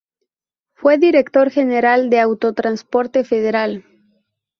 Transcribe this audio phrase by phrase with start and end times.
[0.73, 3.85] Fue Director General de Autotransporte Federal.